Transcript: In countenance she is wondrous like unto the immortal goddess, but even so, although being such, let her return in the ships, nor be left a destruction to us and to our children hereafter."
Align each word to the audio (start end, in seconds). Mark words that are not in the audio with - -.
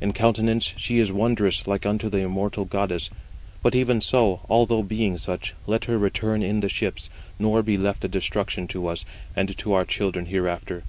In 0.00 0.12
countenance 0.12 0.74
she 0.76 0.98
is 0.98 1.12
wondrous 1.12 1.68
like 1.68 1.86
unto 1.86 2.08
the 2.10 2.18
immortal 2.18 2.64
goddess, 2.64 3.10
but 3.62 3.76
even 3.76 4.00
so, 4.00 4.40
although 4.50 4.82
being 4.82 5.16
such, 5.18 5.54
let 5.68 5.84
her 5.84 5.96
return 5.98 6.42
in 6.42 6.58
the 6.58 6.68
ships, 6.68 7.10
nor 7.38 7.62
be 7.62 7.78
left 7.78 8.04
a 8.04 8.08
destruction 8.08 8.66
to 8.66 8.88
us 8.88 9.04
and 9.36 9.56
to 9.58 9.72
our 9.74 9.84
children 9.84 10.26
hereafter." 10.26 10.82